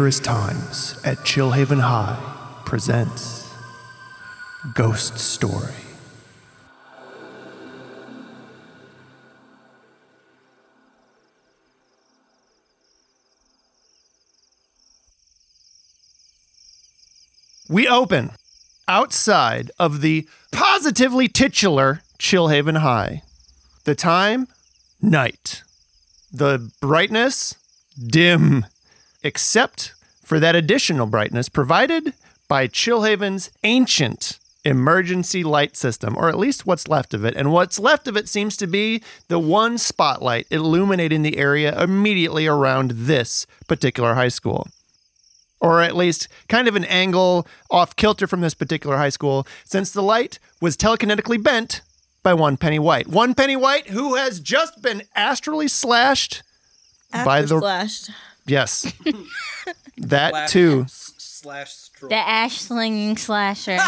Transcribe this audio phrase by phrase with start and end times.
[0.00, 2.16] Dangerous Times at Chillhaven High
[2.64, 3.52] presents
[4.74, 5.74] Ghost Story.
[17.68, 18.30] We open
[18.88, 23.20] outside of the positively titular Chillhaven High.
[23.84, 24.48] The time,
[25.02, 25.62] night.
[26.32, 27.54] The brightness,
[28.02, 28.64] dim,
[29.22, 29.92] except
[30.30, 32.12] for that additional brightness provided
[32.46, 37.34] by Chillhaven's ancient emergency light system, or at least what's left of it.
[37.34, 42.46] And what's left of it seems to be the one spotlight illuminating the area immediately
[42.46, 44.68] around this particular high school.
[45.60, 49.90] Or at least kind of an angle off kilter from this particular high school, since
[49.90, 51.80] the light was telekinetically bent
[52.22, 53.08] by one Penny White.
[53.08, 56.44] One Penny White who has just been astrally slashed
[57.12, 58.10] by the slashed.
[58.50, 58.82] Yes.
[59.98, 60.82] that Slash- too.
[60.86, 62.08] s- Slash straw.
[62.08, 63.78] The ash slinging slasher.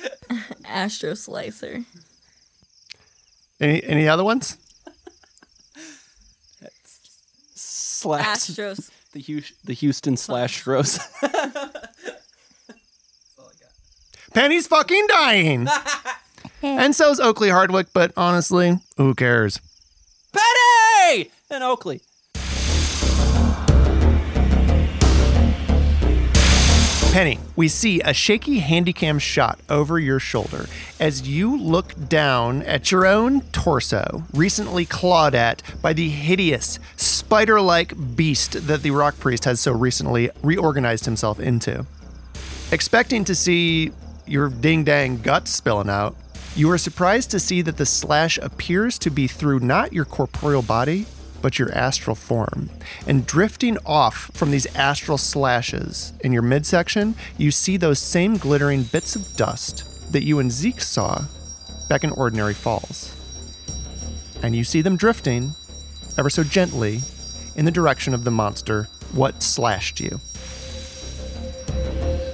[0.66, 1.84] Astro Slicer.
[3.60, 4.58] Any any other ones?
[7.54, 8.90] slash Astros.
[9.12, 10.98] the Hu- the Houston slash Rose.
[14.34, 15.68] Penny's fucking dying.
[16.62, 19.60] and so's Oakley Hardwick, but honestly, who cares?
[20.32, 22.00] Penny and Oakley.
[27.12, 30.64] Penny, we see a shaky handycam shot over your shoulder
[30.98, 37.60] as you look down at your own torso, recently clawed at by the hideous, spider
[37.60, 41.84] like beast that the rock priest has so recently reorganized himself into.
[42.70, 43.92] Expecting to see
[44.26, 46.16] your ding dang guts spilling out,
[46.56, 50.62] you are surprised to see that the slash appears to be through not your corporeal
[50.62, 51.04] body,
[51.42, 52.70] but your astral form.
[53.06, 58.84] And drifting off from these astral slashes in your midsection, you see those same glittering
[58.84, 61.24] bits of dust that you and Zeke saw
[61.88, 63.14] back in Ordinary Falls.
[64.42, 65.52] And you see them drifting,
[66.16, 67.00] ever so gently,
[67.54, 70.20] in the direction of the monster what slashed you.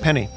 [0.01, 0.29] Penny,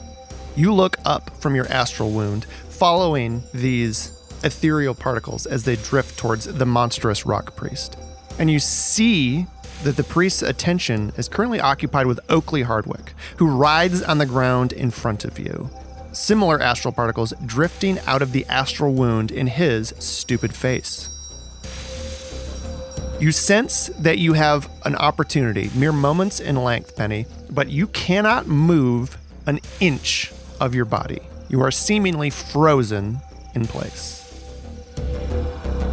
[0.56, 4.12] you look up from your astral wound, following these
[4.44, 7.96] ethereal particles as they drift towards the monstrous rock priest.
[8.40, 9.46] And you see
[9.84, 14.74] that the priest's attention is currently occupied with Oakley Hardwick, who rides on the ground
[14.74, 15.70] in front of you.
[16.12, 21.08] Similar astral particles drifting out of the astral wound in his stupid face.
[23.20, 28.48] You sense that you have an opportunity, mere moments in length, Penny, but you cannot
[28.48, 31.20] move an inch of your body.
[31.48, 33.20] You are seemingly frozen
[33.54, 34.18] in place.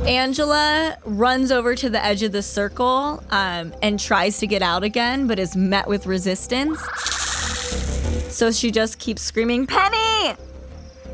[0.06, 4.82] Angela runs over to the edge of the circle um, and tries to get out
[4.84, 6.80] again, but is met with resistance.
[8.32, 10.34] So she just keeps screaming, Penny!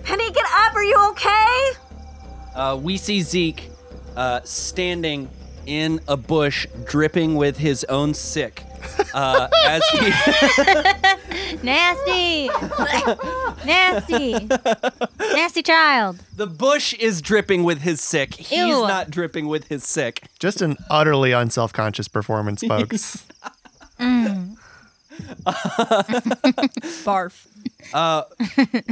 [0.03, 0.75] Penny, get up!
[0.75, 1.71] Are you okay?
[2.55, 3.71] Uh, we see Zeke
[4.17, 5.29] uh, standing
[5.67, 8.63] in a bush, dripping with his own sick.
[9.15, 9.99] Uh, as he
[11.63, 12.51] Nasty.
[13.65, 14.49] Nasty.
[15.19, 16.19] Nasty child.
[16.37, 18.35] the bush is dripping with his sick.
[18.35, 18.87] He's Ew.
[18.87, 20.23] not dripping with his sick.
[20.39, 23.25] Just an utterly unself conscious performance, folks.
[23.99, 24.57] Mm.
[27.05, 27.47] Barf.
[27.93, 28.23] Uh,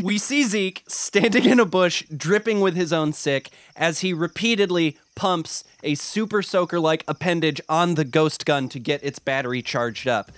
[0.03, 4.97] we see Zeke standing in a bush, dripping with his own sick, as he repeatedly
[5.15, 10.07] pumps a super soaker like appendage on the ghost gun to get its battery charged
[10.07, 10.31] up.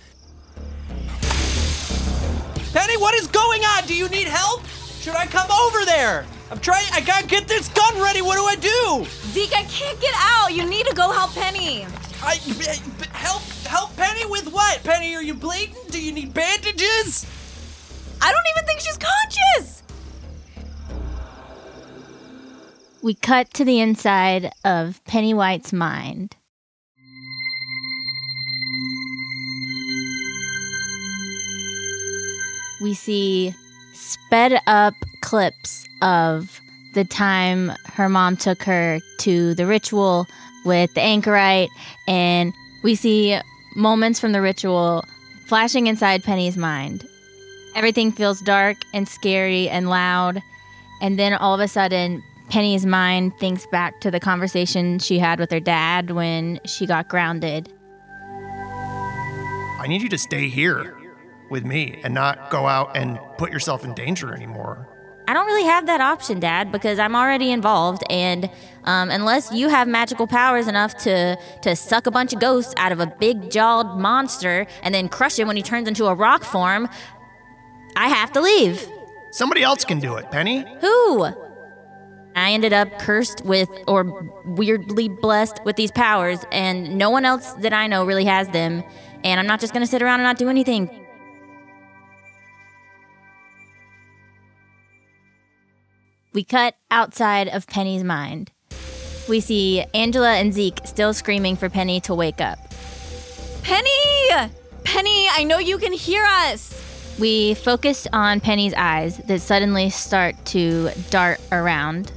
[2.85, 3.87] Penny, what is going on?
[3.87, 4.63] Do you need help?
[5.01, 6.27] Should I come over there?
[6.51, 6.85] I'm trying.
[6.93, 8.21] I gotta get this gun ready.
[8.21, 9.07] What do I do?
[9.31, 10.53] Zeke, I can't get out.
[10.53, 11.87] You need to go help Penny.
[12.23, 12.35] I
[13.13, 14.85] help help Penny with what?
[14.85, 15.75] Penny, are you bleeding?
[15.89, 17.25] Do you need bandages?
[18.21, 19.83] I don't even think she's conscious.
[23.01, 26.37] We cut to the inside of Penny White's mind.
[32.81, 33.55] We see
[33.93, 36.61] sped up clips of
[36.95, 40.27] the time her mom took her to the ritual
[40.65, 41.71] with the anchorite,
[42.07, 43.39] and we see
[43.77, 45.05] moments from the ritual
[45.47, 47.07] flashing inside Penny's mind.
[47.75, 50.43] Everything feels dark and scary and loud.
[51.03, 55.41] And then all of a sudden, Penny's mind thinks back to the conversation she had
[55.41, 57.73] with her dad when she got grounded.
[59.81, 60.94] I need you to stay here
[61.55, 64.89] with me and not go out and put yourself in danger anymore.
[65.29, 68.51] I don't really have that option, Dad, because I'm already involved, and
[68.83, 72.93] um, unless you have magical powers enough to to suck a bunch of ghosts out
[72.93, 76.45] of a big jawed monster and then crush him when he turns into a rock
[76.45, 76.89] form,
[77.97, 78.87] I have to leave.
[79.31, 80.65] Somebody else can do it, Penny.
[80.81, 81.25] Who?
[82.37, 87.53] I ended up cursed with or weirdly blessed with these powers, and no one else
[87.63, 88.83] that I know really has them.
[89.23, 91.04] And I'm not just gonna sit around and not do anything.
[96.35, 98.51] We cut outside of Penny's mind.
[99.29, 102.59] We see Angela and Zeke still screaming for Penny to wake up.
[103.63, 104.51] Penny!
[104.83, 106.83] Penny, I know you can hear us.
[107.21, 112.11] We focus on Penny's eyes that suddenly start to dart around.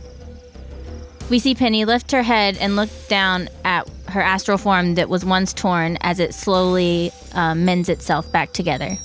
[1.30, 5.24] We see Penny lift her head and look down at her astral form that was
[5.24, 8.98] once torn as it slowly uh, mends itself back together.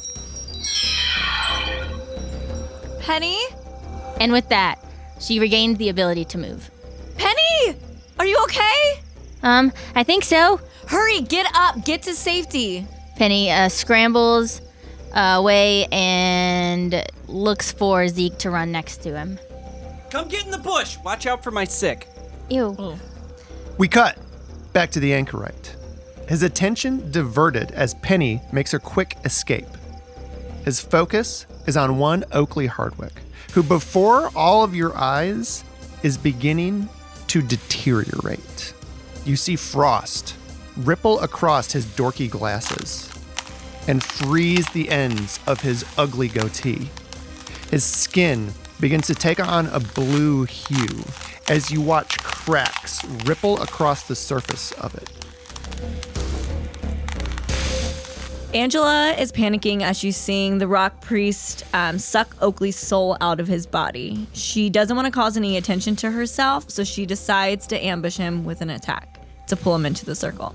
[3.01, 3.39] Penny?
[4.19, 4.83] And with that,
[5.23, 6.71] she regains the ability to move.
[7.17, 7.77] Penny!
[8.19, 9.01] Are you okay?
[9.43, 10.61] Um, I think so.
[10.89, 12.87] Hurry, get up, get to safety.
[13.17, 14.61] Penny uh, scrambles
[15.13, 19.39] uh, away and looks for Zeke to run next to him.
[20.11, 20.99] Come get in the bush.
[21.05, 22.07] Watch out for my sick.
[22.51, 22.99] Ew.
[23.79, 24.19] We cut
[24.73, 25.75] back to the anchorite.
[26.29, 29.67] His attention diverted as Penny makes her quick escape.
[30.65, 33.22] His focus is on one Oakley Hardwick,
[33.53, 35.65] who before all of your eyes
[36.03, 36.89] is beginning
[37.29, 38.75] to deteriorate.
[39.25, 40.37] You see frost
[40.77, 43.11] ripple across his dorky glasses
[43.87, 46.91] and freeze the ends of his ugly goatee.
[47.71, 51.05] His skin begins to take on a blue hue
[51.49, 56.12] as you watch cracks ripple across the surface of it.
[58.55, 63.49] Angela is panicking as she's seeing the rock priest um, suck Oakley's soul out of
[63.49, 64.27] his body.
[64.35, 68.45] She doesn't want to cause any attention to herself, so she decides to ambush him
[68.45, 70.55] with an attack to pull him into the circle.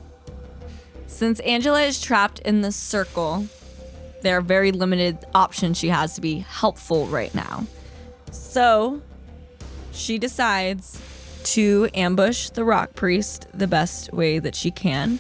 [1.08, 3.48] Since Angela is trapped in the circle,
[4.22, 7.66] there are very limited options she has to be helpful right now.
[8.30, 9.02] So
[9.92, 11.02] she decides
[11.46, 15.18] to ambush the rock priest the best way that she can,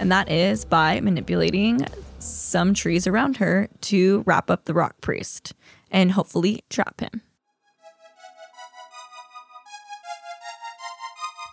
[0.00, 1.86] and that is by manipulating
[2.24, 5.54] some trees around her to wrap up the rock priest
[5.90, 7.22] and hopefully trap him.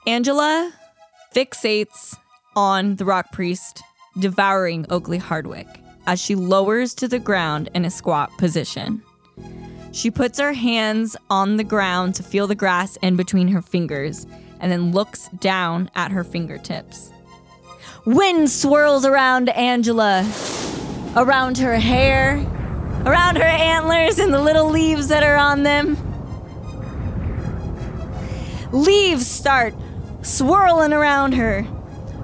[0.07, 0.73] Angela
[1.35, 2.15] fixates
[2.55, 3.81] on the rock priest,
[4.19, 5.67] devouring Oakley Hardwick
[6.07, 9.01] as she lowers to the ground in a squat position.
[9.91, 14.25] She puts her hands on the ground to feel the grass in between her fingers
[14.59, 17.11] and then looks down at her fingertips.
[18.05, 20.23] Wind swirls around Angela,
[21.15, 22.35] around her hair,
[23.05, 25.97] around her antlers and the little leaves that are on them.
[28.71, 29.73] Leaves start
[30.21, 31.63] swirling around her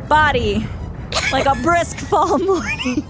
[0.08, 0.66] body
[1.32, 3.04] like a brisk fall morning.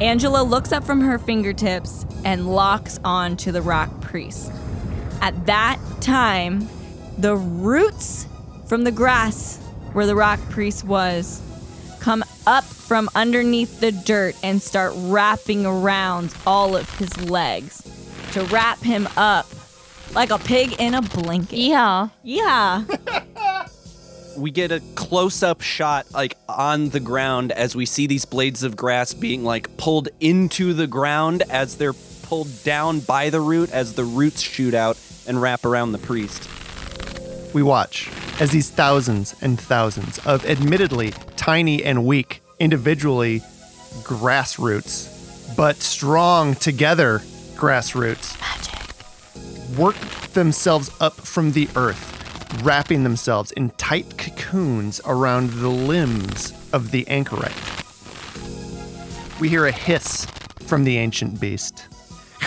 [0.00, 4.50] Angela looks up from her fingertips and locks on to the rock priest.
[5.20, 6.68] At that time,
[7.16, 8.26] the roots
[8.66, 9.58] from the grass
[9.92, 11.40] where the rock priest was
[12.46, 17.82] up from underneath the dirt and start wrapping around all of his legs
[18.32, 19.46] to wrap him up
[20.14, 21.56] like a pig in a blanket.
[21.58, 22.08] Yeah.
[22.22, 22.84] Yeah.
[24.36, 28.76] we get a close-up shot like on the ground as we see these blades of
[28.76, 33.94] grass being like pulled into the ground as they're pulled down by the root as
[33.94, 36.48] the roots shoot out and wrap around the priest.
[37.54, 38.10] We watch
[38.40, 43.40] as these thousands and thousands of admittedly tiny and weak, individually
[44.02, 47.20] grassroots, but strong together
[47.54, 48.36] grassroots
[49.78, 49.96] work
[50.32, 57.06] themselves up from the earth, wrapping themselves in tight cocoons around the limbs of the
[57.08, 57.52] anchorite.
[59.40, 60.26] We hear a hiss
[60.66, 61.86] from the ancient beast.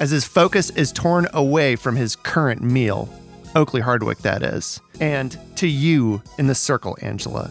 [0.00, 3.08] As his focus is torn away from his current meal,
[3.54, 7.50] Oakley Hardwick, that is, and to you in the circle, Angela.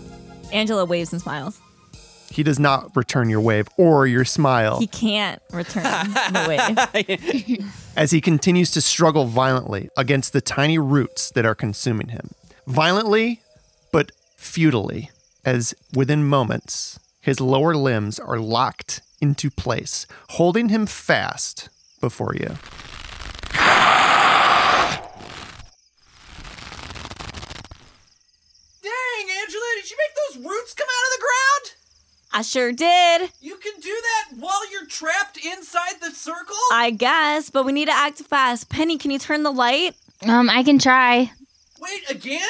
[0.51, 1.59] Angela waves and smiles.
[2.29, 4.79] He does not return your wave or your smile.
[4.79, 7.73] He can't return the wave.
[7.95, 12.31] as he continues to struggle violently against the tiny roots that are consuming him.
[12.67, 13.41] Violently,
[13.91, 15.09] but futilely,
[15.45, 21.69] as within moments, his lower limbs are locked into place, holding him fast
[22.01, 22.57] before you.
[28.83, 31.73] Dang, Angela, did you make those roots come out of the ground?
[32.33, 33.31] I sure did.
[33.41, 36.55] You can do that while you're trapped inside the circle?
[36.71, 38.69] I guess, but we need to act fast.
[38.69, 39.95] Penny, can you turn the light?
[40.27, 41.31] Um, I can try.
[41.79, 42.41] Wait, again?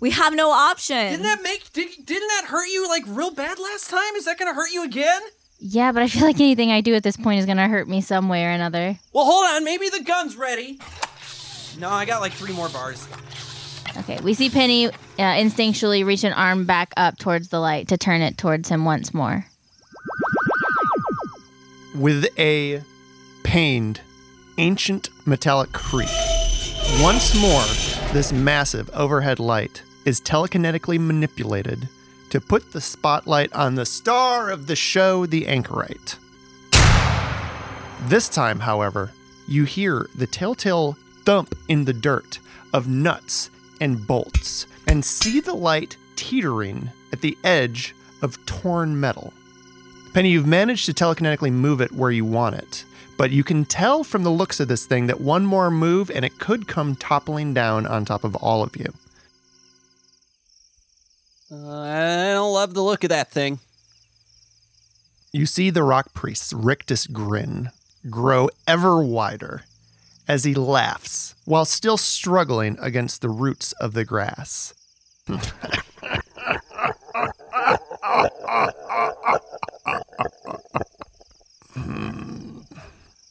[0.00, 0.96] We have no option.
[0.96, 4.14] Didn't that make did, didn't that hurt you like real bad last time?
[4.16, 5.22] Is that gonna hurt you again?
[5.60, 8.00] Yeah, but I feel like anything I do at this point is gonna hurt me
[8.00, 8.98] some way or another.
[9.12, 9.64] Well, hold on.
[9.64, 10.78] Maybe the gun's ready.
[11.78, 13.06] No, I got like three more bars.
[13.96, 17.96] Okay, we see Penny uh, instinctually reach an arm back up towards the light to
[17.96, 19.46] turn it towards him once more.
[21.94, 22.82] with a
[23.44, 24.00] pained,
[24.58, 26.08] ancient metallic creak.
[27.00, 27.64] Once more,
[28.12, 31.88] this massive overhead light is telekinetically manipulated
[32.30, 36.18] to put the spotlight on the star of the show, the anchorite.
[38.08, 39.12] This time, however,
[39.46, 42.38] you hear the telltale thump in the dirt
[42.72, 49.32] of nuts and bolts and see the light teetering at the edge of torn metal.
[50.12, 52.84] Penny, you've managed to telekinetically move it where you want it,
[53.16, 56.24] but you can tell from the looks of this thing that one more move and
[56.24, 58.92] it could come toppling down on top of all of you.
[61.50, 63.58] Uh, I don't love the look of that thing.
[65.32, 67.70] You see the rock priest's rictus grin
[68.08, 69.62] grow ever wider
[70.26, 74.74] as he laughs while still struggling against the roots of the grass.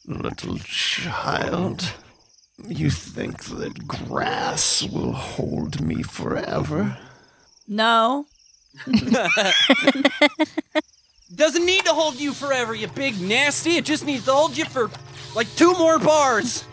[0.06, 1.94] Little child,
[2.68, 6.98] you think that grass will hold me forever?
[7.66, 8.26] no.
[11.34, 13.76] Doesn't need to hold you forever, you big nasty.
[13.76, 14.90] It just needs to hold you for
[15.34, 16.64] like two more bars.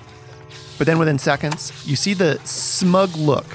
[0.81, 3.45] But then within seconds, you see the smug look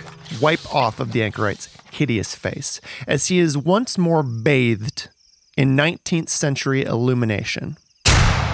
[0.40, 5.08] wipe off of the anchorite's hideous face as he is once more bathed
[5.56, 7.78] in 19th century illumination.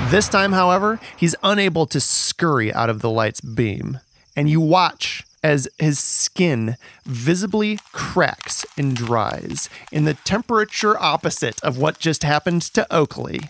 [0.05, 4.01] This time, however, he's unable to scurry out of the light's beam,
[4.35, 11.77] and you watch as his skin visibly cracks and dries in the temperature opposite of
[11.77, 13.41] what just happened to Oakley.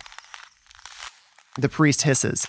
[1.56, 2.48] The priest hisses,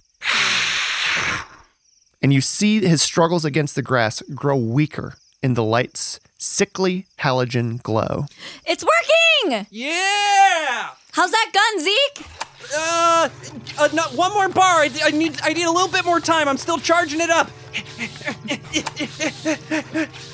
[2.23, 7.83] and you see his struggles against the grass grow weaker in the light's sickly halogen
[7.83, 8.25] glow.
[8.65, 9.67] It's working!
[9.69, 10.91] Yeah.
[11.11, 12.27] How's that gun, Zeke?
[12.75, 13.29] Uh,
[13.77, 14.79] uh no, one more bar.
[14.79, 16.47] I, I need I need a little bit more time.
[16.47, 17.51] I'm still charging it up.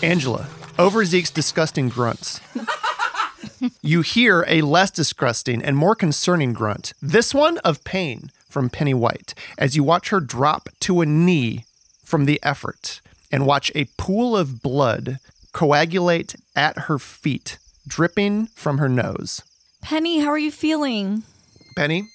[0.03, 2.39] Angela, over Zeke's disgusting grunts.
[3.81, 8.93] you hear a less disgusting and more concerning grunt, this one of pain from Penny
[8.93, 11.65] White, as you watch her drop to a knee
[12.09, 13.01] from the effort
[13.31, 15.19] and watch a pool of blood
[15.53, 19.43] coagulate at her feet, dripping from her nose.
[19.83, 21.21] Penny, how are you feeling?
[21.75, 22.09] Penny,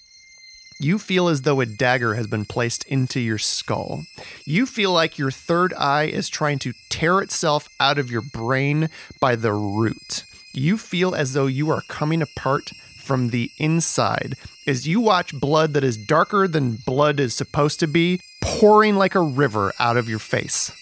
[0.80, 4.02] you feel as though a dagger has been placed into your skull.
[4.44, 8.88] You feel like your third eye is trying to tear itself out of your brain
[9.20, 10.24] by the root.
[10.52, 14.34] You feel as though you are coming apart from the inside
[14.66, 19.14] as you watch blood that is darker than blood is supposed to be pouring like
[19.14, 20.72] a river out of your face.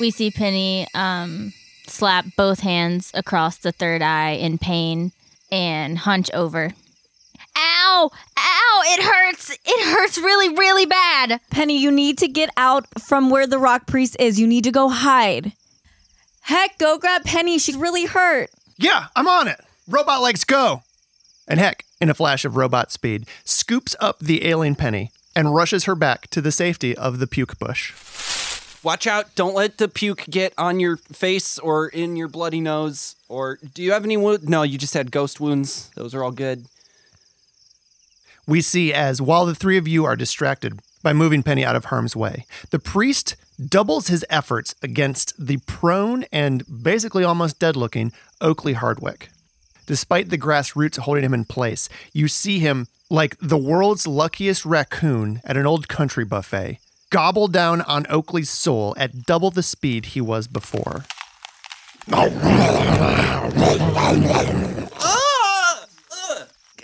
[0.00, 1.52] We see Penny um,
[1.86, 5.12] slap both hands across the third eye in pain
[5.50, 6.72] and hunch over.
[7.56, 8.10] Ow!
[8.38, 8.82] Ow!
[8.86, 9.50] It hurts!
[9.50, 11.40] It hurts really, really bad!
[11.50, 14.40] Penny, you need to get out from where the rock priest is.
[14.40, 15.52] You need to go hide.
[16.40, 17.58] Heck, go grab Penny.
[17.58, 18.50] She's really hurt.
[18.78, 19.60] Yeah, I'm on it.
[19.86, 20.82] Robot legs go.
[21.52, 25.84] And heck, in a flash of robot speed, scoops up the ailing Penny and rushes
[25.84, 27.92] her back to the safety of the puke bush.
[28.82, 29.34] Watch out!
[29.34, 33.16] Don't let the puke get on your face or in your bloody nose.
[33.28, 34.48] Or do you have any wounds?
[34.48, 35.90] No, you just had ghost wounds.
[35.90, 36.64] Those are all good.
[38.46, 41.84] We see as while the three of you are distracted by moving Penny out of
[41.84, 48.10] harm's way, the priest doubles his efforts against the prone and basically almost dead looking
[48.40, 49.28] Oakley Hardwick.
[49.86, 54.64] Despite the grass roots holding him in place, you see him like the world's luckiest
[54.64, 56.78] raccoon at an old country buffet,
[57.10, 61.04] gobble down on Oakley's soul at double the speed he was before.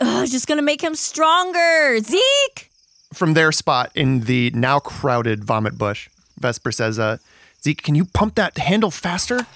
[0.00, 1.98] Ugh, just gonna make him stronger.
[2.00, 2.70] Zeke!
[3.12, 7.16] From their spot in the now crowded vomit bush, Vesper says, uh,
[7.62, 9.46] Zeke, can you pump that handle faster?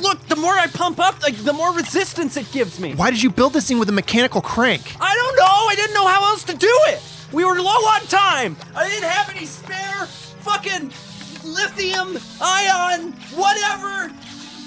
[0.00, 2.94] Look, the more I pump up, like the more resistance it gives me.
[2.94, 4.96] Why did you build this thing with a mechanical crank?
[5.00, 5.44] I don't know.
[5.68, 7.02] I didn't know how else to do it.
[7.32, 8.56] We were low on time.
[8.74, 10.90] I didn't have any spare fucking
[11.44, 14.08] lithium ion whatever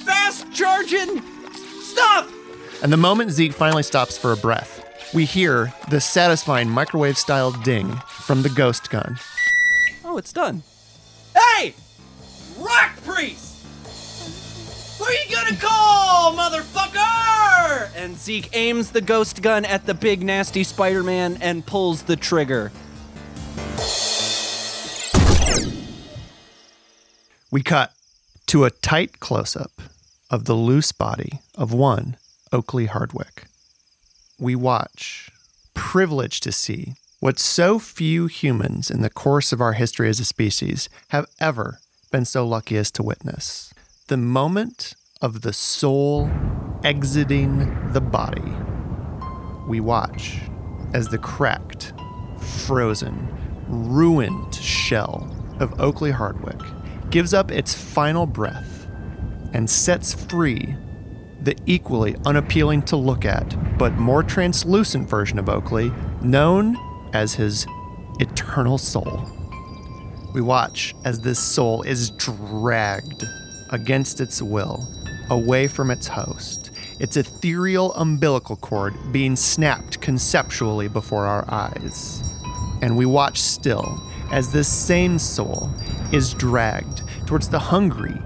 [0.05, 1.21] fast charging
[1.81, 2.31] stuff.
[2.83, 7.51] And the moment Zeke finally stops for a breath, we hear the satisfying microwave style
[7.51, 9.17] ding from the ghost gun.
[10.05, 10.63] Oh, it's done.
[11.35, 11.73] Hey!
[12.63, 13.65] Rock Priest!
[14.97, 17.91] Who are you gonna call, motherfucker?
[17.95, 22.15] And Zeke aims the ghost gun at the big nasty Spider Man and pulls the
[22.15, 22.71] trigger.
[27.51, 27.93] We cut
[28.47, 29.81] to a tight close up
[30.31, 32.17] of the loose body of one
[32.51, 33.45] Oakley Hardwick.
[34.39, 35.29] We watch,
[35.73, 40.25] privileged to see what so few humans in the course of our history as a
[40.25, 41.79] species have ever
[42.13, 43.73] been so lucky as to witness
[44.07, 46.29] the moment of the soul
[46.83, 48.53] exiting the body.
[49.67, 50.41] We watch
[50.93, 51.91] as the cracked,
[52.39, 53.27] frozen,
[53.67, 55.27] ruined shell
[55.59, 56.61] of Oakley Hardwick
[57.09, 58.87] gives up its final breath
[59.51, 60.75] and sets free
[61.41, 65.91] the equally unappealing to look at but more translucent version of Oakley,
[66.21, 66.77] known
[67.11, 67.65] as his
[68.19, 69.31] eternal soul.
[70.33, 73.23] We watch as this soul is dragged
[73.69, 74.87] against its will
[75.29, 82.23] away from its host, its ethereal umbilical cord being snapped conceptually before our eyes.
[82.81, 85.69] And we watch still as this same soul
[86.11, 88.19] is dragged towards the hungry,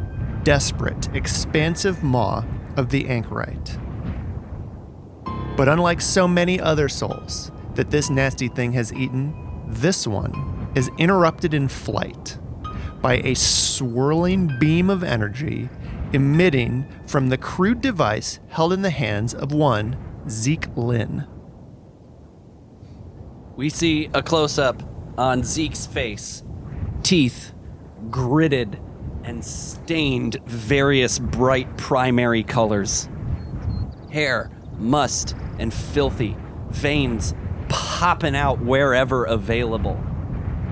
[0.44, 2.44] desperate, expansive maw
[2.78, 3.78] of the anchorite.
[5.58, 9.34] But unlike so many other souls that this nasty thing has eaten,
[9.67, 12.38] this one is interrupted in flight
[13.02, 15.68] by a swirling beam of energy
[16.13, 19.98] emitting from the crude device held in the hands of one
[20.30, 21.26] Zeke Lynn.
[23.56, 24.84] We see a close up
[25.18, 26.44] on Zeke's face,
[27.02, 27.54] teeth
[28.12, 28.80] gritted
[29.24, 33.10] and stained various bright primary colors.
[34.12, 36.38] Hair, mussed, and filthy,
[36.70, 37.34] veins
[37.68, 40.00] popping out wherever available.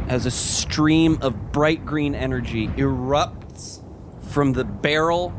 [0.08, 3.82] As a stream of bright green energy erupts
[4.30, 5.34] from the barrel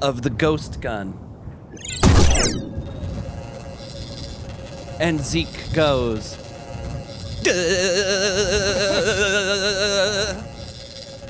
[0.00, 1.18] of the ghost gun.
[4.98, 6.36] And Zeke goes.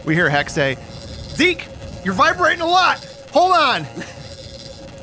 [0.05, 0.77] We hear Heck say,
[1.35, 1.67] Zeke,
[2.05, 3.05] you're vibrating a lot.
[3.33, 3.87] Hold on.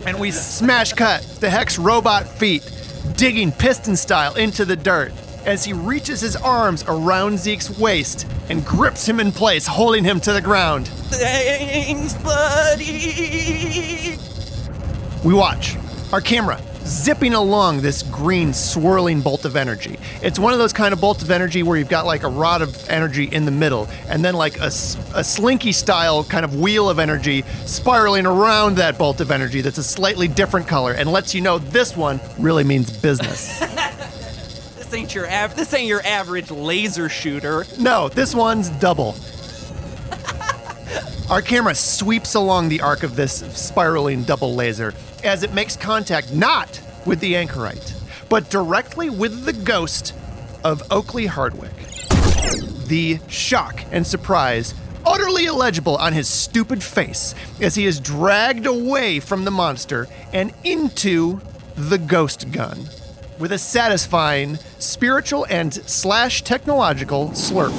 [0.05, 2.69] And we smash cut the Hex robot feet,
[3.17, 5.11] digging piston style into the dirt
[5.47, 10.19] as he reaches his arms around Zeke's waist and grips him in place, holding him
[10.19, 10.87] to the ground.
[10.87, 14.17] Thanks, buddy.
[15.23, 15.77] We watch
[16.11, 19.99] our camera zipping along this green swirling bolt of energy.
[20.21, 22.61] It's one of those kind of bolts of energy where you've got like a rod
[22.61, 26.97] of energy in the middle and then like a slinky style kind of wheel of
[26.97, 31.41] energy spiraling around that bolt of energy that's a slightly different color and lets you
[31.41, 33.61] know this one really means business.
[34.87, 37.65] This ain't your av- this ain't your average laser shooter.
[37.77, 39.17] no, this one's double.
[41.29, 44.93] Our camera sweeps along the arc of this spiraling double laser
[45.25, 47.95] as it makes contact not with the anchorite,
[48.29, 50.13] but directly with the ghost
[50.63, 51.75] of Oakley Hardwick.
[52.87, 54.73] The shock and surprise
[55.05, 60.53] utterly illegible on his stupid face as he is dragged away from the monster and
[60.63, 61.41] into
[61.75, 62.87] the ghost gun
[63.39, 67.73] with a satisfying spiritual and slash technological slurp.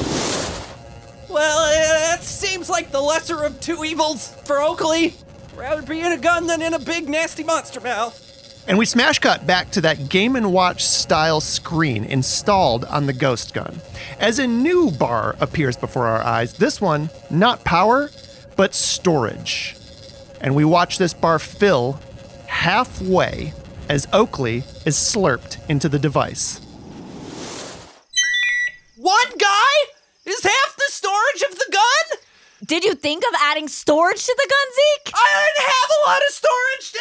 [1.29, 1.71] Well, uh,
[2.11, 5.15] that seems like the lesser of two evils for Oakley.
[5.57, 8.25] Rather be in a gun than in a big nasty monster mouth.
[8.69, 13.15] And we smash cut back to that Game and Watch style screen installed on the
[13.15, 13.81] Ghost Gun.
[14.21, 18.11] As a new bar appears before our eyes, this one not power,
[18.57, 19.75] but storage.
[20.41, 21.99] And we watch this bar fill
[22.47, 23.55] halfway
[23.89, 26.61] as Oakley is slurped into the device.
[28.97, 29.75] One guy
[30.27, 32.19] is half the storage of the gun?
[32.67, 35.15] Did you think of adding storage to the gun, Zeke?
[35.15, 36.99] I didn't have a lot of storage to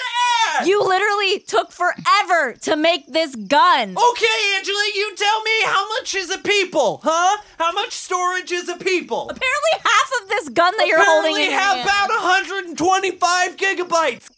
[0.62, 0.68] add.
[0.68, 3.96] You literally took forever to make this gun.
[3.98, 7.38] Okay, Angela, you tell me how much is a people, huh?
[7.58, 9.24] How much storage is a people?
[9.24, 11.90] Apparently, half of this gun that you're holding Apparently in your have hand.
[11.90, 14.30] about 125 gigabytes.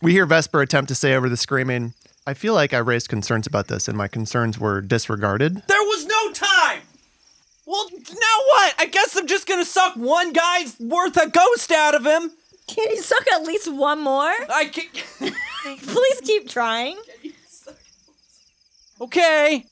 [0.00, 1.94] We hear Vesper attempt to say over the screaming,
[2.26, 5.62] I feel like I raised concerns about this and my concerns were disregarded.
[5.66, 6.82] There was no time.
[7.66, 8.74] Well, now what?
[8.78, 12.30] I guess I'm just gonna suck one guy's worth of ghost out of him.
[12.68, 14.32] Can you suck at least one more?
[14.54, 15.32] I can.
[15.78, 16.96] Please keep trying.
[19.00, 19.64] Okay.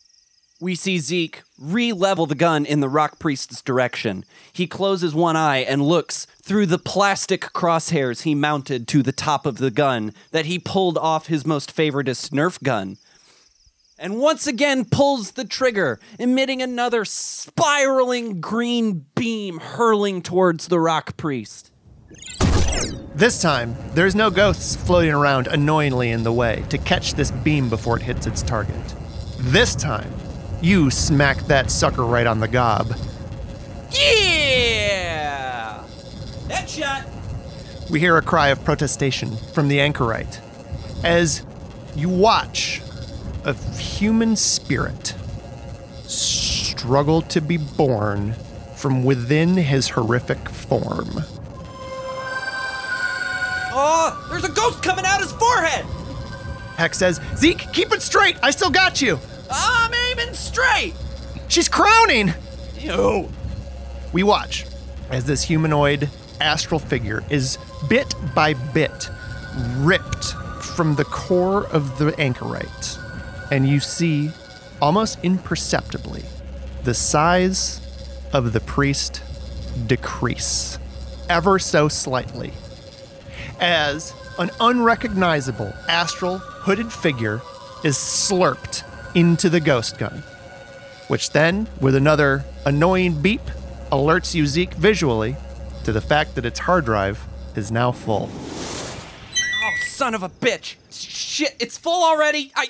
[0.61, 4.25] We see Zeke re level the gun in the rock priest's direction.
[4.53, 9.47] He closes one eye and looks through the plastic crosshairs he mounted to the top
[9.47, 12.99] of the gun that he pulled off his most favoritist Nerf gun.
[13.99, 21.17] and once again pulls the trigger, emitting another spiraling green beam hurling towards the rock
[21.17, 21.71] priest.
[23.15, 27.71] This time, there's no ghosts floating around annoyingly in the way to catch this beam
[27.71, 28.95] before it hits its target.
[29.39, 30.13] This time,
[30.67, 32.93] you smack that sucker right on the gob.
[33.93, 35.85] Yeah!
[36.49, 37.89] Headshot!
[37.89, 40.41] We hear a cry of protestation from the anchorite
[41.05, 41.47] as
[41.95, 42.83] you watch
[43.45, 45.15] a human spirit
[46.03, 48.33] struggle to be born
[48.75, 51.23] from within his horrific form.
[53.73, 55.85] Oh, there's a ghost coming out his forehead!
[56.77, 58.37] Heck says, Zeke, keep it straight.
[58.43, 59.21] I still got you.
[60.37, 60.95] Straight!
[61.49, 62.35] She's crowning.
[62.79, 63.29] Ew.
[64.13, 64.67] We watch
[65.11, 69.11] as this humanoid astral figure is bit by bit
[69.79, 72.99] ripped from the core of the anchorite.
[73.51, 74.31] And you see,
[74.83, 76.25] almost imperceptibly,
[76.85, 77.81] the size
[78.33, 79.23] of the priest
[79.87, 80.79] decrease
[81.29, 82.53] ever so slightly
[83.59, 87.41] as an unrecognizable astral hooded figure
[87.85, 90.23] is slurped into the ghost gun,
[91.09, 93.43] which then, with another annoying beep,
[93.93, 95.37] alerts you, Zeke, visually
[95.85, 98.29] to the fact that its hard drive is now full.
[98.33, 100.77] Oh, son of a bitch!
[100.91, 102.53] Shit, it's full already!
[102.57, 102.69] I.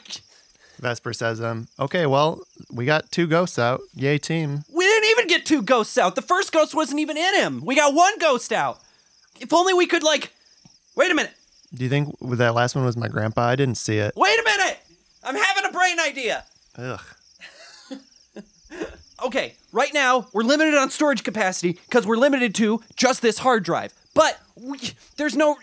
[0.79, 3.81] Vesper says, um, okay, well, we got two ghosts out.
[3.95, 4.65] Yay, team.
[4.73, 6.15] We didn't even get two ghosts out.
[6.15, 7.65] The first ghost wasn't even in him.
[7.65, 8.81] We got one ghost out.
[9.41, 10.33] If only we could, like.
[10.95, 11.33] Wait a minute.
[11.75, 13.49] Do you think that last one was my grandpa?
[13.49, 14.15] I didn't see it.
[14.17, 14.79] Wait a minute!
[15.27, 16.45] I'm having a brain idea.
[16.79, 17.01] Ugh.
[19.25, 23.65] Okay, right now we're limited on storage capacity because we're limited to just this hard
[23.65, 23.95] drive.
[24.13, 24.79] But we,
[25.17, 25.57] there's no.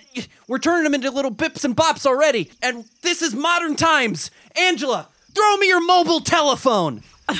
[0.47, 4.31] We're turning them into little bips and bops already, and this is modern times.
[4.59, 7.03] Angela, throw me your mobile telephone.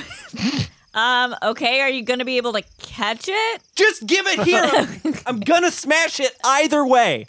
[0.96, 3.62] Um, okay, are you gonna be able to catch it?
[3.76, 5.14] Just give it here.
[5.26, 7.26] I'm gonna smash it either way.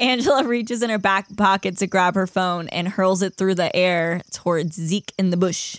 [0.00, 3.74] Angela reaches in her back pocket to grab her phone and hurls it through the
[3.74, 5.78] air towards Zeke in the bush.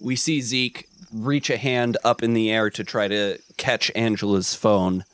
[0.00, 4.54] We see Zeke reach a hand up in the air to try to catch Angela's
[4.54, 5.04] phone,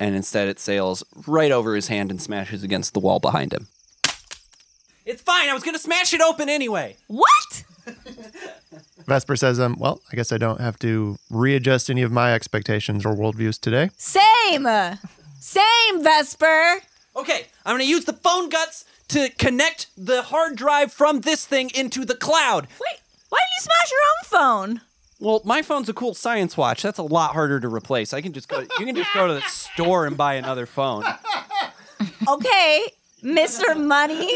[0.00, 3.68] and instead it sails right over his hand and smashes against the wall behind him.
[5.04, 5.48] It's fine.
[5.48, 6.96] I was gonna smash it open anyway.
[7.06, 7.64] What?
[9.06, 13.06] Vesper says, um, well, I guess I don't have to readjust any of my expectations
[13.06, 13.90] or worldviews today.
[13.96, 14.66] Same!
[15.38, 16.80] Same, Vesper!
[17.16, 21.70] Okay, I'm gonna use the phone guts to connect the hard drive from this thing
[21.74, 22.66] into the cloud.
[22.80, 23.00] Wait,
[23.30, 24.80] why didn't you smash your own phone?
[25.18, 26.82] Well, my phone's a cool science watch.
[26.82, 28.12] That's a lot harder to replace.
[28.12, 28.60] I can just go.
[28.60, 31.04] You can just go to the store and buy another phone.
[32.28, 33.82] Okay, Mr.
[33.82, 34.30] Money,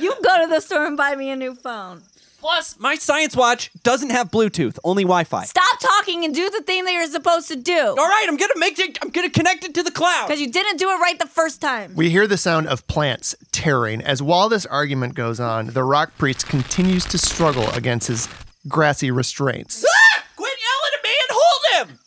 [0.00, 2.02] you go to the store and buy me a new phone.
[2.44, 5.44] Plus, my science watch doesn't have Bluetooth, only Wi-Fi.
[5.44, 7.72] Stop talking and do the thing that you're supposed to do.
[7.72, 8.98] All right, I'm gonna make it.
[9.00, 10.26] I'm gonna connect it to the cloud.
[10.26, 11.94] Because you didn't do it right the first time.
[11.94, 16.18] We hear the sound of plants tearing as while this argument goes on, the rock
[16.18, 18.28] priest continues to struggle against his
[18.68, 19.82] grassy restraints.
[19.82, 20.24] Ah!
[20.36, 21.98] Quit yelling at me and hold him!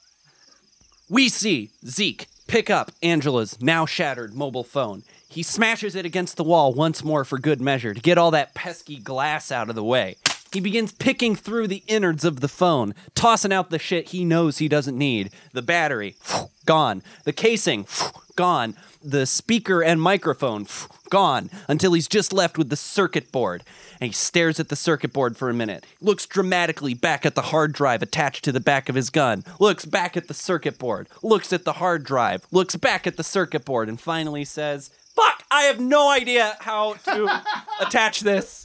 [1.10, 5.02] We see Zeke pick up Angela's now shattered mobile phone.
[5.38, 8.56] He smashes it against the wall once more for good measure to get all that
[8.56, 10.16] pesky glass out of the way.
[10.52, 14.58] He begins picking through the innards of the phone, tossing out the shit he knows
[14.58, 15.30] he doesn't need.
[15.54, 16.16] The battery,
[16.66, 17.04] gone.
[17.24, 17.86] The casing,
[18.36, 18.76] gone.
[19.04, 20.66] The speaker and microphone,
[21.12, 21.52] gone.
[21.68, 23.64] Until he's just left with the circuit board.
[24.02, 27.44] And he stares at the circuit board for a minute, looks dramatically back at the
[27.44, 31.08] hard drive attached to the back of his gun, looks back at the circuit board,
[31.22, 35.44] looks at the hard drive, looks back at the circuit board, and finally says, Fuck,
[35.52, 37.44] I have no idea how to
[37.82, 38.64] attach this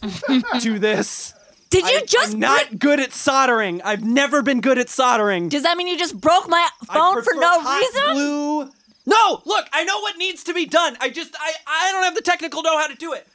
[0.61, 1.35] to this.
[1.71, 3.81] Did you I- just I'm not break- good at soldering.
[3.83, 5.49] I've never been good at soldering.
[5.49, 8.13] Does that mean you just broke my iPhone for prefer no hot reason?
[8.15, 8.71] Glue.
[9.07, 10.97] No, look, I know what needs to be done.
[11.01, 13.27] I just, I, I don't have the technical know how to do it.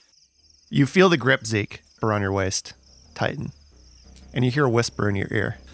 [0.70, 2.74] You feel the grip, Zeke, around your waist
[3.16, 3.52] tighten,
[4.34, 5.58] and you hear a whisper in your ear.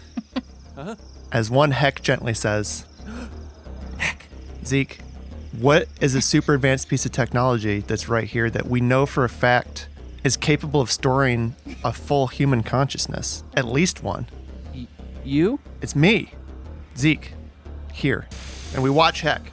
[0.76, 0.96] Uh-huh.
[1.30, 2.84] As one heck gently says,
[3.98, 4.26] Heck.
[4.64, 4.98] Zeke,
[5.58, 9.24] what is a super advanced piece of technology that's right here that we know for
[9.24, 9.88] a fact
[10.24, 13.44] is capable of storing a full human consciousness?
[13.56, 14.26] At least one.
[15.24, 15.60] You?
[15.80, 16.32] It's me,
[16.96, 17.32] Zeke,
[17.92, 18.26] here.
[18.74, 19.52] And we watch Heck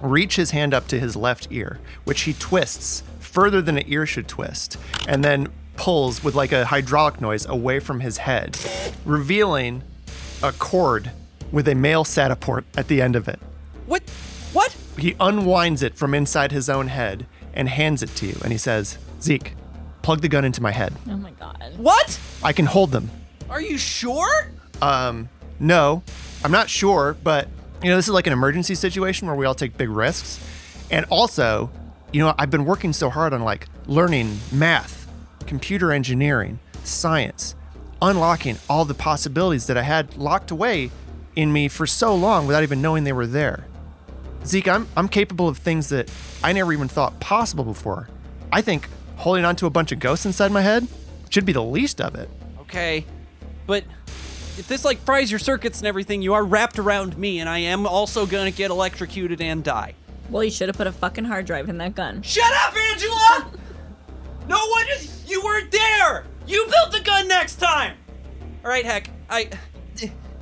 [0.00, 4.06] reach his hand up to his left ear, which he twists further than an ear
[4.06, 8.58] should twist, and then pulls with like a hydraulic noise away from his head,
[9.04, 9.82] revealing
[10.42, 11.10] a cord
[11.52, 13.38] with a male SATA port at the end of it.
[13.86, 14.02] What?
[15.00, 15.06] What?
[15.06, 18.58] He unwinds it from inside his own head and hands it to you, and he
[18.58, 19.54] says, Zeke,
[20.02, 20.92] plug the gun into my head.
[21.08, 21.72] Oh my god.
[21.78, 22.20] What?
[22.42, 23.10] I can hold them.
[23.48, 24.50] Are you sure?
[24.82, 26.02] Um, no,
[26.44, 27.48] I'm not sure, but
[27.82, 30.38] you know, this is like an emergency situation where we all take big risks.
[30.90, 31.70] And also,
[32.12, 35.08] you know, I've been working so hard on like learning math,
[35.46, 37.54] computer engineering, science,
[38.02, 40.90] unlocking all the possibilities that I had locked away
[41.36, 43.64] in me for so long without even knowing they were there.
[44.44, 46.10] Zeke, I'm, I'm capable of things that
[46.42, 48.08] I never even thought possible before.
[48.52, 50.88] I think holding on to a bunch of ghosts inside my head
[51.28, 52.28] should be the least of it.
[52.62, 53.04] Okay,
[53.66, 53.84] but
[54.58, 57.58] if this like fries your circuits and everything, you are wrapped around me, and I
[57.58, 59.94] am also gonna get electrocuted and die.
[60.30, 62.22] Well, you should have put a fucking hard drive in that gun.
[62.22, 63.50] Shut up, Angela!
[64.48, 65.24] no one is.
[65.30, 66.24] You weren't there.
[66.46, 67.96] You built the gun next time.
[68.64, 69.50] All right, heck, I,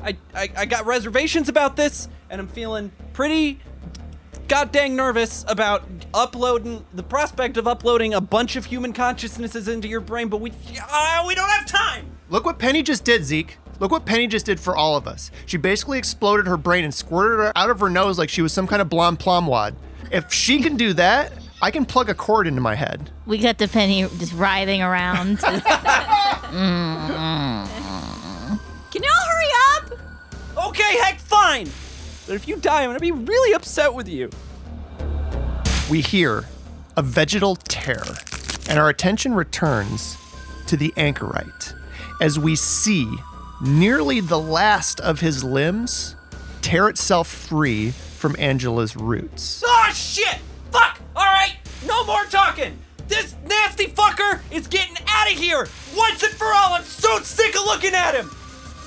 [0.02, 3.60] I, I, I got reservations about this, and I'm feeling pretty
[4.48, 5.84] god dang nervous about
[6.14, 10.52] uploading the prospect of uploading a bunch of human consciousnesses into your brain, but we
[10.90, 12.10] uh, we don't have time.
[12.30, 13.58] Look what Penny just did, Zeke.
[13.78, 15.30] Look what Penny just did for all of us.
[15.46, 18.52] She basically exploded her brain and squirted it out of her nose like she was
[18.52, 19.76] some kind of blonde plum wad.
[20.10, 21.32] If she can do that,
[21.62, 23.10] I can plug a cord into my head.
[23.26, 25.38] We got the penny just writhing around.
[28.90, 29.92] Can y'all hurry up?
[30.68, 31.68] Okay, heck, fine.
[32.28, 34.28] But if you die, I'm gonna be really upset with you.
[35.90, 36.44] We hear
[36.94, 38.04] a vegetal tear,
[38.68, 40.18] and our attention returns
[40.66, 41.72] to the anchorite
[42.20, 43.10] as we see
[43.62, 46.16] nearly the last of his limbs
[46.60, 49.62] tear itself free from Angela's roots.
[49.64, 50.38] Oh shit!
[50.70, 51.00] Fuck!
[51.16, 52.76] Alright, no more talking!
[53.08, 55.66] This nasty fucker is getting out of here!
[55.96, 58.30] Once and for all, I'm so sick of looking at him!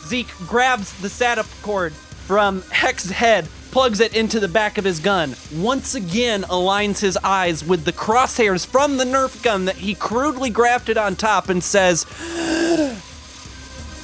[0.06, 1.94] Zeke grabs the SATA cord
[2.32, 7.17] from Heck's head, plugs it into the back of his gun, once again aligns his
[7.26, 11.62] eyes with the crosshairs from the Nerf gun that he crudely grafted on top, and
[11.62, 12.06] says,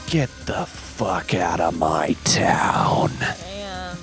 [0.07, 3.11] Get the fuck out of my town.
[3.17, 3.97] Damn.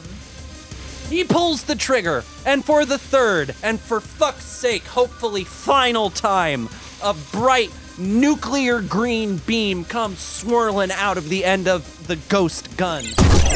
[1.10, 6.70] He pulls the trigger, and for the third, and for fuck's sake, hopefully final time,
[7.02, 13.04] a bright nuclear green beam comes swirling out of the end of the ghost gun.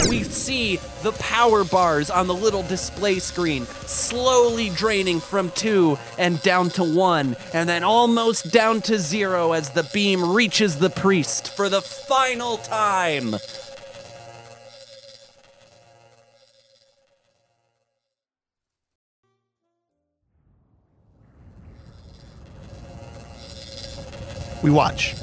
[0.09, 6.40] We see the power bars on the little display screen slowly draining from two and
[6.42, 11.57] down to one, and then almost down to zero as the beam reaches the priest
[11.57, 13.35] for the final time.
[24.62, 25.14] We watch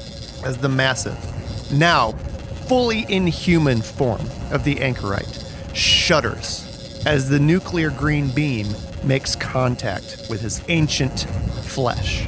[0.44, 1.18] as the massive,
[1.72, 2.12] now
[2.66, 5.44] fully inhuman form of the anchorite
[5.74, 8.66] shudders as the nuclear green beam
[9.04, 11.20] makes contact with his ancient
[11.62, 12.26] flesh.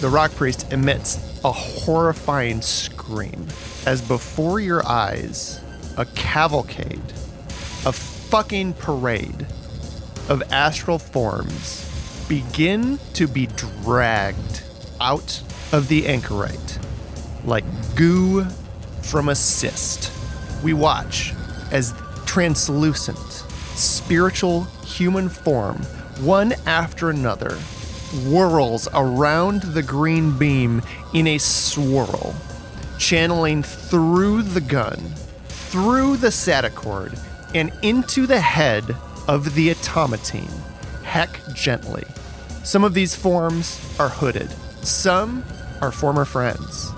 [0.00, 3.46] The rock priest emits a horrifying scream
[3.86, 5.60] as before your eyes,
[5.98, 7.12] a cavalcade,
[7.84, 9.46] a fucking parade
[10.28, 11.89] of astral forms
[12.30, 13.48] begin to be
[13.82, 14.62] dragged
[15.00, 16.78] out of the anchorite
[17.44, 17.64] like
[17.96, 18.44] goo
[19.02, 20.12] from a cyst.
[20.62, 21.34] We watch
[21.72, 21.92] as
[22.26, 23.18] translucent,
[23.74, 25.78] spiritual human form,
[26.20, 27.56] one after another,
[28.28, 32.36] whirls around the green beam in a swirl,
[32.96, 35.14] channeling through the gun,
[35.48, 37.18] through the SATA cord,
[37.56, 38.84] and into the head
[39.26, 40.60] of the automatine,
[41.02, 42.04] heck gently.
[42.70, 44.48] Some of these forms are hooded,
[44.86, 45.42] some
[45.80, 46.92] are former friends,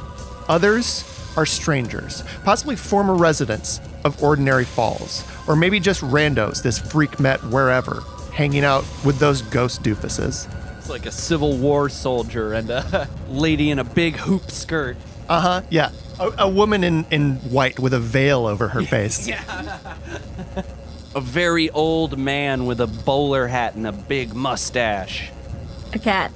[0.47, 1.03] others
[1.35, 7.43] are strangers, possibly former residents of Ordinary Falls, or maybe just randos this freak met
[7.45, 8.03] wherever,
[8.35, 10.47] hanging out with those ghost doofuses.
[10.77, 14.99] It's like a Civil War soldier and a lady in a big hoop skirt.
[15.27, 15.91] Uh huh, yeah.
[16.21, 19.27] A, a woman in, in white with a veil over her face.
[19.27, 19.43] yeah.
[21.15, 25.31] A very old man with a bowler hat and a big mustache.
[25.93, 26.33] A cat.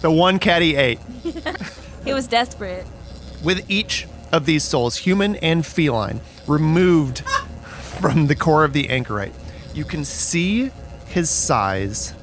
[0.00, 0.98] The one cat he ate.
[2.02, 2.86] He was desperate.
[3.44, 7.18] with each of these souls, human and feline, removed
[8.00, 9.34] from the core of the anchorite,
[9.74, 10.70] you can see
[11.04, 12.14] his size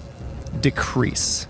[0.61, 1.45] decrease.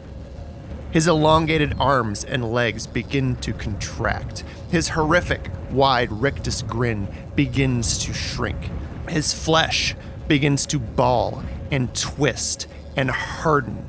[0.92, 4.44] His elongated arms and legs begin to contract.
[4.70, 8.70] His horrific, wide rictus grin begins to shrink.
[9.08, 9.96] His flesh
[10.28, 13.88] begins to ball and twist and harden,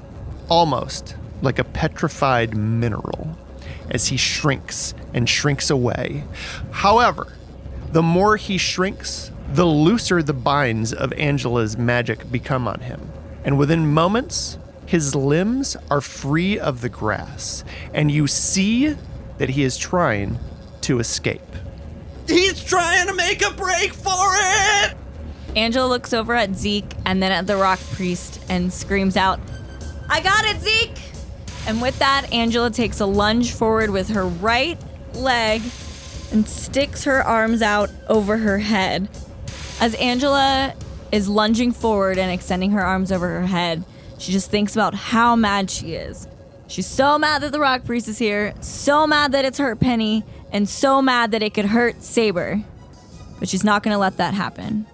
[0.49, 3.37] almost like a petrified mineral,
[3.91, 6.25] as he shrinks and shrinks away.
[6.71, 7.33] However,
[7.93, 13.01] the more he shrinks, the looser the binds of Angela's magic become on him.
[13.45, 17.64] And within moments, his limbs are free of the grass,
[17.95, 18.97] and you see
[19.38, 20.38] that he is trying
[20.83, 21.41] to escape.
[22.27, 24.97] He's trying to make a break for it!
[25.57, 29.41] Angela looks over at Zeke and then at the rock priest and screams out,
[30.09, 30.99] I got it, Zeke!
[31.67, 34.79] And with that, Angela takes a lunge forward with her right
[35.15, 35.63] leg
[36.33, 39.09] and sticks her arms out over her head.
[39.81, 40.75] As Angela
[41.13, 43.85] is lunging forward and extending her arms over her head,
[44.19, 46.27] she just thinks about how mad she is.
[46.67, 50.25] She's so mad that the rock priest is here, so mad that it's hurt Penny,
[50.53, 52.63] and so mad that it could hurt Saber.
[53.39, 54.87] But she's not gonna let that happen.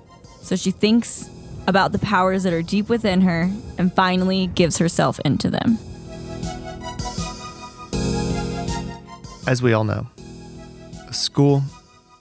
[0.45, 1.31] So she thinks
[1.67, 5.79] about the powers that are deep within her and finally gives herself into them.
[9.47, 10.07] As we all know,
[11.09, 11.63] a school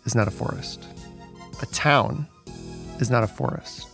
[0.06, 0.88] is not a forest.
[1.62, 2.26] A town
[3.00, 3.90] is not a forest.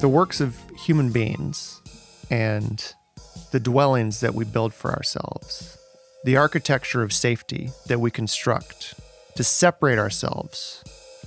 [0.00, 1.82] The works of human beings
[2.30, 2.94] and
[3.50, 5.76] the dwellings that we build for ourselves,
[6.24, 8.94] the architecture of safety that we construct
[9.36, 10.82] to separate ourselves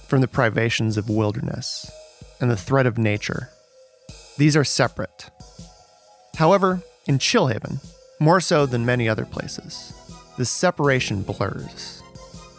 [0.07, 1.89] from the privations of wilderness
[2.39, 3.49] and the threat of nature,
[4.37, 5.29] these are separate.
[6.35, 7.79] However, in Chillhaven,
[8.19, 9.93] more so than many other places,
[10.37, 12.01] the separation blurs.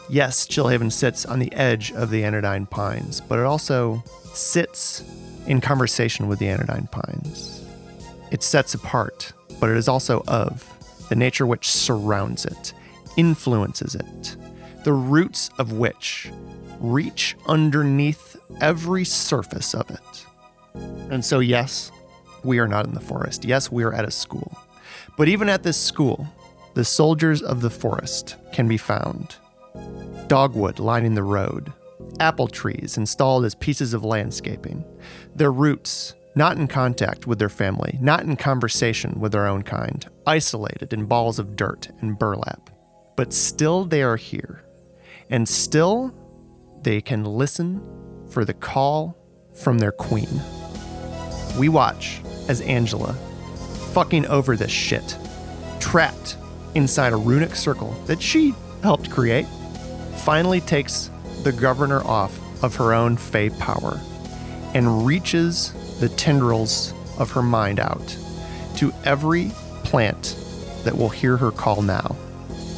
[0.08, 5.02] Yes, Chillhaven sits on the edge of the Anodyne Pines, but it also sits
[5.46, 7.64] in conversation with the Anodyne Pines.
[8.30, 10.68] It sets apart, but it is also of
[11.08, 12.72] the nature which surrounds it,
[13.16, 14.36] influences it,
[14.84, 16.30] the roots of which
[16.80, 20.26] reach underneath every surface of it.
[21.10, 21.90] And so, yes,
[22.44, 23.44] we are not in the forest.
[23.44, 24.56] Yes, we are at a school.
[25.16, 26.26] But even at this school,
[26.74, 29.36] the soldiers of the forest can be found.
[30.26, 31.72] Dogwood lining the road,
[32.20, 34.84] apple trees installed as pieces of landscaping,
[35.34, 40.06] their roots not in contact with their family, not in conversation with their own kind,
[40.26, 42.68] isolated in balls of dirt and burlap.
[43.16, 44.62] But still they are here,
[45.30, 46.14] and still
[46.86, 47.82] they can listen
[48.30, 49.18] for the call
[49.56, 50.28] from their queen.
[51.58, 53.12] We watch as Angela,
[53.92, 55.18] fucking over this shit,
[55.80, 56.36] trapped
[56.76, 59.48] inside a runic circle that she helped create,
[60.18, 61.10] finally takes
[61.42, 64.00] the governor off of her own Fey power
[64.72, 68.16] and reaches the tendrils of her mind out
[68.76, 69.50] to every
[69.82, 70.36] plant
[70.84, 72.14] that will hear her call now.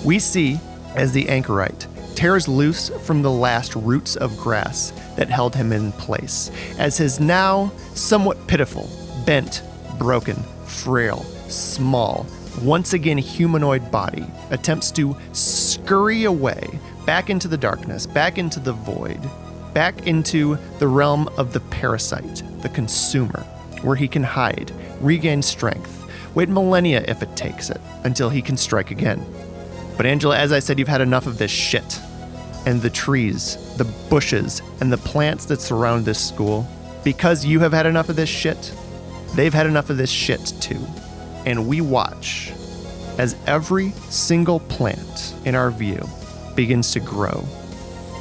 [0.03, 0.59] We see
[0.95, 1.87] as the anchorite
[2.19, 7.21] tears loose from the last roots of grass that held him in place, as his
[7.21, 8.91] now somewhat pitiful,
[9.25, 9.63] bent,
[10.01, 10.35] broken,
[10.67, 12.27] frail, small,
[12.61, 18.73] once again humanoid body attempts to scurry away back into the darkness, back into the
[18.73, 19.21] void,
[19.73, 23.45] back into the realm of the parasite, the consumer,
[23.83, 26.05] where he can hide, regain strength,
[26.35, 29.25] wait millennia if it takes it, until he can strike again.
[29.97, 32.01] But Angela, as I said, you've had enough of this shit.
[32.69, 36.69] And the trees, the bushes, and the plants that surround this school,
[37.03, 38.75] because you have had enough of this shit,
[39.35, 40.79] they've had enough of this shit too.
[41.47, 42.53] And we watch
[43.17, 46.07] as every single plant in our view
[46.55, 47.43] begins to grow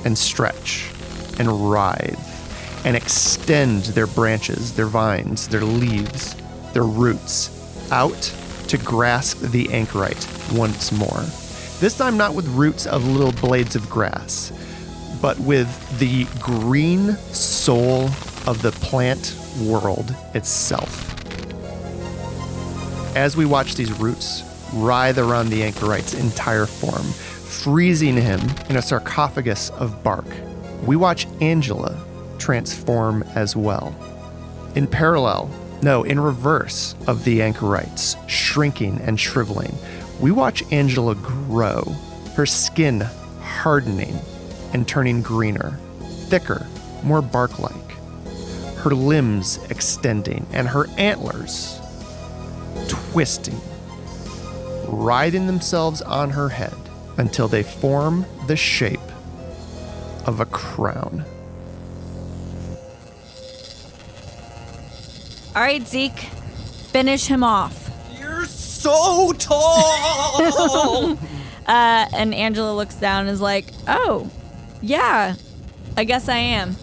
[0.06, 0.94] and stretch
[1.40, 6.38] and writhe and extend their branches, their vines, their leaves,
[6.72, 8.34] their roots out
[8.70, 11.26] to grasp the anchorite once more.
[11.80, 14.52] This time, not with roots of little blades of grass,
[15.22, 18.06] but with the green soul
[18.48, 21.04] of the plant world itself.
[23.16, 24.44] As we watch these roots
[24.74, 30.26] writhe around the anchorite's entire form, freezing him in a sarcophagus of bark,
[30.84, 31.96] we watch Angela
[32.40, 33.96] transform as well.
[34.74, 35.50] In parallel,
[35.84, 39.76] no, in reverse of the anchorites shrinking and shriveling,
[40.20, 41.84] we watch Angela grow,
[42.36, 43.02] her skin
[43.42, 44.18] hardening
[44.74, 45.80] and turning greener,
[46.30, 46.68] thicker,
[47.04, 47.92] more bark like,
[48.78, 51.80] her limbs extending, and her antlers
[52.88, 53.60] twisting,
[54.88, 56.76] writhing themselves on her head
[57.18, 59.00] until they form the shape
[60.26, 61.26] of a crown.
[65.56, 66.20] All right, Zeke,
[66.92, 67.87] finish him off.
[68.88, 71.18] You're so tall!
[71.68, 74.32] Uh, and Angela looks down and is like, oh,
[74.82, 75.36] yeah,
[75.98, 76.78] I guess I am.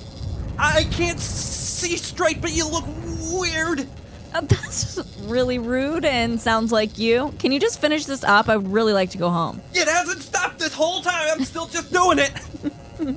[0.59, 2.85] I can't see straight, but you look
[3.33, 3.87] weird.
[4.35, 7.33] Uh, That's really rude and sounds like you.
[7.39, 8.51] Can you just finish this up?
[8.51, 9.63] I'd really like to go home.
[9.73, 11.29] It hasn't stopped this whole time.
[11.33, 13.17] I'm still just doing it.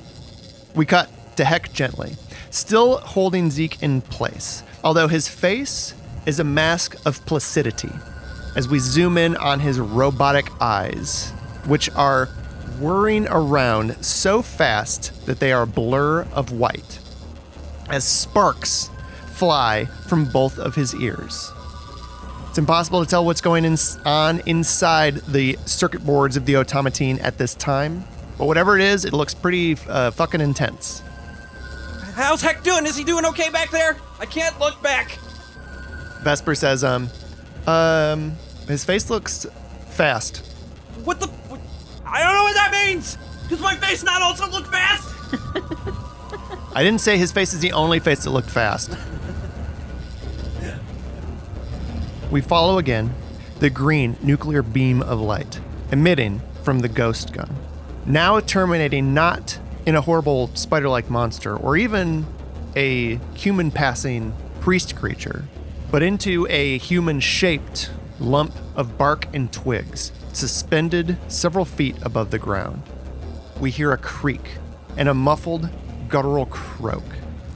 [0.74, 2.16] We cut to Heck gently,
[2.48, 5.92] still holding Zeke in place, although his face
[6.24, 7.90] is a mask of placidity
[8.58, 11.30] as we zoom in on his robotic eyes,
[11.66, 12.26] which are
[12.80, 16.98] whirring around so fast that they are a blur of white,
[17.88, 18.90] as sparks
[19.34, 21.52] fly from both of his ears.
[22.48, 27.20] It's impossible to tell what's going in, on inside the circuit boards of the automaton
[27.20, 28.02] at this time,
[28.38, 31.00] but whatever it is, it looks pretty uh, fucking intense.
[32.14, 32.86] How's Heck doing?
[32.86, 33.96] Is he doing okay back there?
[34.18, 35.16] I can't look back.
[36.22, 37.08] Vesper says, um,
[37.68, 38.32] um,
[38.68, 39.46] his face looks
[39.90, 40.38] fast.
[41.04, 41.26] What the?
[41.26, 41.60] What,
[42.06, 43.18] I don't know what that means.
[43.48, 45.14] Does my face not also look fast?
[46.74, 48.96] I didn't say his face is the only face that looked fast.
[52.30, 53.14] We follow again
[53.58, 55.60] the green nuclear beam of light
[55.90, 57.50] emitting from the ghost gun,
[58.04, 62.26] now terminating not in a horrible spider like monster or even
[62.76, 65.46] a human passing priest creature,
[65.90, 67.90] but into a human shaped
[68.20, 72.82] lump of bark and twigs suspended several feet above the ground.
[73.60, 74.58] We hear a creak
[74.96, 75.68] and a muffled
[76.08, 77.04] guttural croak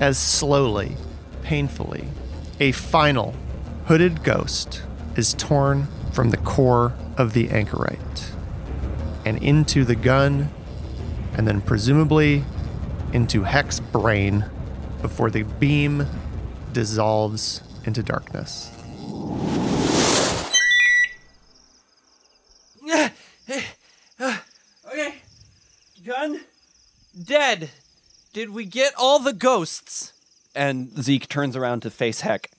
[0.00, 0.96] as slowly,
[1.42, 2.08] painfully,
[2.58, 3.34] a final
[3.86, 4.82] hooded ghost
[5.16, 8.32] is torn from the core of the anchorite
[9.24, 10.50] and into the gun,
[11.34, 12.44] and then presumably
[13.12, 14.44] into Heck's brain
[15.00, 16.06] before the beam
[16.72, 18.70] dissolves into darkness.
[24.92, 25.14] okay.
[26.04, 26.40] Gun.
[27.20, 27.70] Dead.
[28.32, 30.12] Did we get all the ghosts?
[30.54, 32.50] And Zeke turns around to face Heck.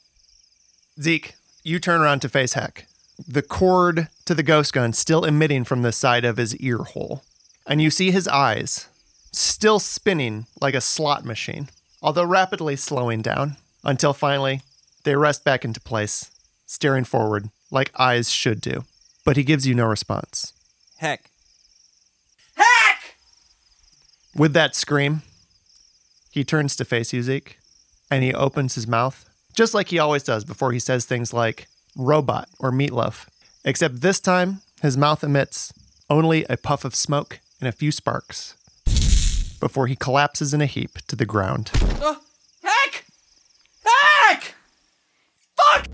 [0.99, 2.87] Zeke, you turn around to face Heck.
[3.27, 7.23] The cord to the ghost gun still emitting from the side of his ear hole.
[7.65, 8.87] And you see his eyes
[9.31, 11.69] still spinning like a slot machine,
[12.01, 14.61] although rapidly slowing down until finally
[15.03, 16.31] they rest back into place,
[16.65, 18.83] staring forward like eyes should do.
[19.25, 20.53] But he gives you no response.
[20.97, 21.29] Heck.
[22.55, 23.15] Heck!
[24.36, 25.21] With that scream,
[26.31, 27.59] he turns to face Zeke,
[28.09, 31.67] and he opens his mouth, just like he always does before he says things like
[31.95, 33.27] robot or meatloaf.
[33.63, 35.71] Except this time, his mouth emits
[36.09, 38.55] only a puff of smoke and a few sparks
[39.59, 41.69] before he collapses in a heap to the ground.
[42.01, 42.15] Uh,
[42.63, 43.05] heck!
[43.86, 44.55] Heck!
[45.55, 45.88] Fuck!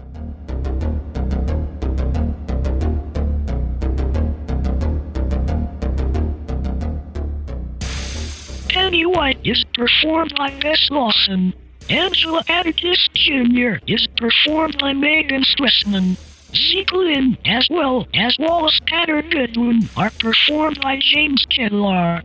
[8.70, 11.54] Penny White is performed by Bess Lawson.
[11.90, 13.78] Angela Atticus Jr.
[13.88, 16.16] is performed by Maegan Stressman.
[16.56, 22.22] Zeke Lynn, as well as Wallace Patter Goodwin, are performed by James Ketelaar.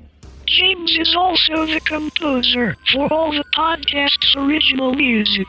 [0.47, 5.47] James is also the composer for all the podcast's original music.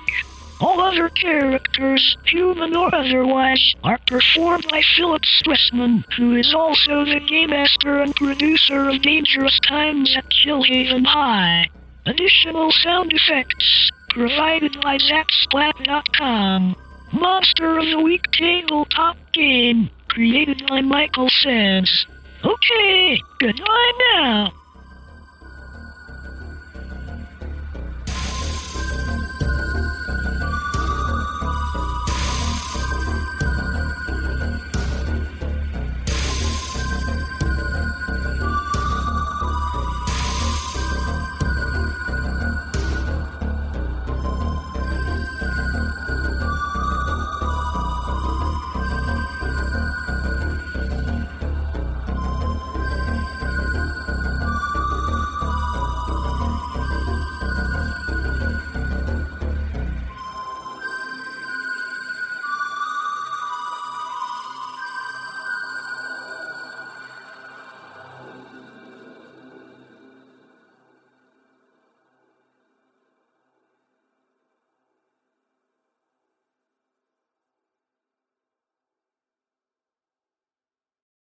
[0.61, 7.19] All other characters, human or otherwise, are performed by Phillip Stressman, who is also the
[7.27, 11.67] game master and producer of Dangerous Times at Chillhaven High.
[12.05, 16.75] Additional sound effects provided by Zapsplat.com.
[17.11, 22.07] Monster of the Week tabletop game created by Michael Sands.
[22.43, 24.53] Okay, goodbye now.